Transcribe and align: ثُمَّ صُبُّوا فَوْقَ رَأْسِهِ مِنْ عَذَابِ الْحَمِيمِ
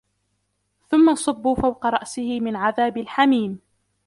ثُمَّ 0.89 1.15
صُبُّوا 1.15 1.55
فَوْقَ 1.55 1.85
رَأْسِهِ 1.85 2.39
مِنْ 2.39 2.55
عَذَابِ 2.55 2.97
الْحَمِيمِ 2.97 3.59